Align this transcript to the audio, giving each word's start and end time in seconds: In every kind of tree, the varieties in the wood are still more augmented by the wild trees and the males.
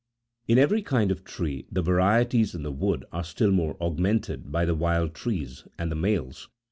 In 0.47 0.57
every 0.57 0.81
kind 0.81 1.11
of 1.11 1.23
tree, 1.23 1.67
the 1.71 1.83
varieties 1.83 2.55
in 2.55 2.63
the 2.63 2.71
wood 2.71 3.05
are 3.11 3.23
still 3.23 3.51
more 3.51 3.77
augmented 3.79 4.51
by 4.51 4.65
the 4.65 4.73
wild 4.73 5.13
trees 5.13 5.63
and 5.77 5.91
the 5.91 5.95
males. 5.95 6.49